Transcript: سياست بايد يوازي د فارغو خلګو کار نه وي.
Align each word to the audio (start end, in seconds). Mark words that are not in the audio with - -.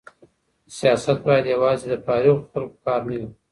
سياست 0.77 1.17
بايد 1.25 1.45
يوازي 1.53 1.85
د 1.89 1.93
فارغو 2.05 2.47
خلګو 2.49 2.77
کار 2.85 3.01
نه 3.09 3.15
وي. 3.19 3.27